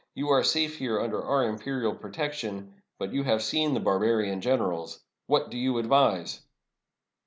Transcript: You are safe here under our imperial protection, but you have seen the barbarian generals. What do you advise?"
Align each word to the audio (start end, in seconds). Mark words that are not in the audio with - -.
You 0.15 0.29
are 0.29 0.43
safe 0.43 0.79
here 0.79 0.99
under 0.99 1.21
our 1.23 1.43
imperial 1.43 1.93
protection, 1.93 2.73
but 2.97 3.13
you 3.13 3.21
have 3.25 3.43
seen 3.43 3.75
the 3.75 3.79
barbarian 3.79 4.41
generals. 4.41 5.03
What 5.27 5.51
do 5.51 5.57
you 5.59 5.77
advise?" 5.77 6.41